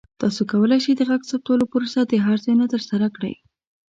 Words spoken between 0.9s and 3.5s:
د غږ ثبتولو پروسه د هر ځای نه ترسره کړئ.